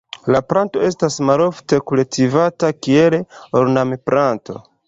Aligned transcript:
La 0.35 0.39
planto 0.53 0.81
estas 0.87 1.17
malofte 1.31 1.79
kultivata 1.91 2.73
kiel 2.87 3.21
ornamplanto. 3.63 4.61